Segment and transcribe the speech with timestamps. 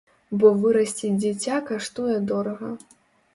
[0.43, 2.73] Бо вырасціць дзіця каштуе дорага.